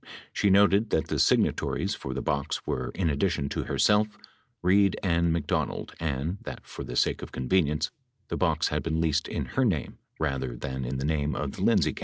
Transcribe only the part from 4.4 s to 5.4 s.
Reid and